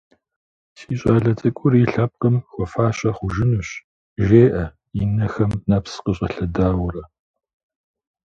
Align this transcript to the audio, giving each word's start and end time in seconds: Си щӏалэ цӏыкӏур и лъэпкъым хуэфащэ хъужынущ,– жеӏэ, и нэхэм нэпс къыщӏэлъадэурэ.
Си 0.77 0.93
щӏалэ 0.99 1.31
цӏыкӏур 1.39 1.73
и 1.81 1.85
лъэпкъым 1.91 2.35
хуэфащэ 2.51 3.09
хъужынущ,– 3.17 3.69
жеӏэ, 4.25 4.65
и 5.01 5.03
нэхэм 5.17 5.51
нэпс 5.69 5.93
къыщӏэлъадэурэ. 6.03 7.03